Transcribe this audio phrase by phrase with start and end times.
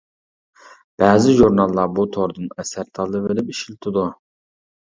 [1.03, 4.09] بەزى ژۇرناللار بۇ توردىن ئەسەر تاللىۋېلىپ ئىشلىتىدۇ.